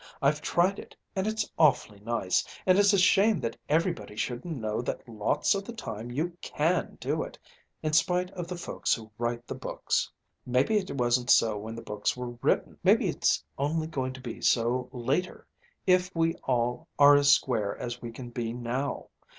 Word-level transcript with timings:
I've 0.19 0.41
tried 0.41 0.79
it 0.79 0.95
and 1.15 1.27
it's 1.27 1.47
awfully 1.59 1.99
nice, 1.99 2.43
and 2.65 2.79
it's 2.79 2.91
a 2.91 2.97
shame 2.97 3.39
that 3.41 3.55
everybody 3.69 4.15
shouldn't 4.15 4.57
know 4.57 4.81
that 4.81 5.07
lots 5.07 5.53
of 5.53 5.63
the 5.63 5.73
time 5.73 6.09
you 6.09 6.35
can 6.41 6.97
do 6.99 7.21
it 7.21 7.37
in 7.83 7.93
spite 7.93 8.31
of 8.31 8.47
the 8.47 8.55
folks 8.57 8.95
who 8.95 9.11
write 9.19 9.45
the 9.45 9.53
books! 9.53 10.11
Maybe 10.43 10.77
it 10.77 10.89
wasn't 10.97 11.29
so 11.29 11.55
when 11.55 11.75
the 11.75 11.83
books 11.83 12.17
were 12.17 12.35
written, 12.41 12.79
maybe 12.83 13.09
it's 13.09 13.43
only 13.59 13.85
going 13.85 14.13
to 14.13 14.21
be 14.21 14.41
so, 14.41 14.89
later, 14.91 15.45
if 15.85 16.09
we 16.15 16.33
all 16.45 16.87
are 16.97 17.15
as 17.15 17.29
square 17.29 17.77
as 17.77 18.01
we 18.01 18.11
can 18.11 18.31
be 18.31 18.53
now. 18.53 19.09